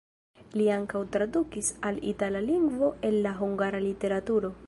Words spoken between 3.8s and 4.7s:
literaturo.